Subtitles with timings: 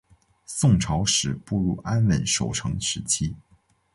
[0.47, 3.35] 宋朝始步入安稳守成时期。